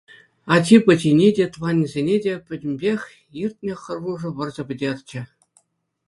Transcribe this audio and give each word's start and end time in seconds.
Ачи-пӑчине 0.53 1.27
те, 1.35 1.45
тӑванӗсене 1.51 2.15
те— 2.23 2.33
пӗтӗмпех 2.47 3.01
иртнӗ 3.41 3.73
хӑрушӑ 3.83 4.29
вӑрҫӑ 4.37 4.63
пӗтерчӗ. 4.71 5.21